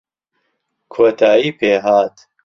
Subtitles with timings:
[0.93, 2.15] کۆتایی پێهات